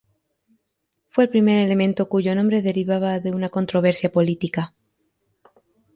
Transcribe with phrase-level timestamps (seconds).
[1.11, 4.73] Fue el primer elemento cuyo nombre derivaba de una controversia política.